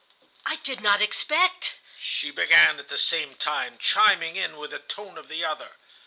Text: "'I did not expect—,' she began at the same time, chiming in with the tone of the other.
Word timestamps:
"'I 0.47 0.55
did 0.63 0.81
not 0.81 0.99
expect—,' 0.99 1.77
she 1.99 2.31
began 2.31 2.79
at 2.79 2.87
the 2.87 2.97
same 2.97 3.35
time, 3.35 3.77
chiming 3.77 4.35
in 4.35 4.57
with 4.57 4.71
the 4.71 4.79
tone 4.79 5.15
of 5.15 5.27
the 5.27 5.45
other. 5.45 5.75